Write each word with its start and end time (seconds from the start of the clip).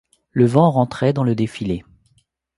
Le 0.31 0.47
vent 0.47 0.71
rentrait 0.71 1.13
dans 1.13 1.23
le 1.23 1.35
défilé. 1.35 1.83